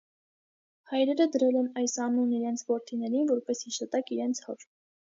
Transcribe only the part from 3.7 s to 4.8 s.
հիշատակ իրենց հոր։